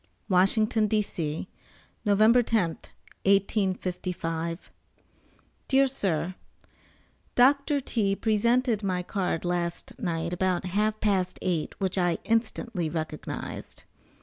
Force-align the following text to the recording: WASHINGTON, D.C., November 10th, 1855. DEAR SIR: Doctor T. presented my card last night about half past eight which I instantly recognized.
WASHINGTON, 0.29 0.87
D.C., 0.87 1.47
November 2.05 2.41
10th, 2.41 2.85
1855. 3.27 4.71
DEAR 5.67 5.87
SIR: 5.87 6.33
Doctor 7.35 7.79
T. 7.79 8.15
presented 8.15 8.81
my 8.81 9.03
card 9.03 9.45
last 9.45 9.99
night 9.99 10.33
about 10.33 10.65
half 10.65 10.99
past 11.01 11.37
eight 11.43 11.79
which 11.79 11.99
I 11.99 12.17
instantly 12.23 12.89
recognized. 12.89 13.83